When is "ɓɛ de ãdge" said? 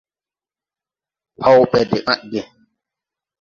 1.71-2.41